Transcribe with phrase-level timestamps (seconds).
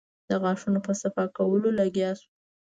[0.29, 2.27] د غاښونو په صفا کولو لگيا سو.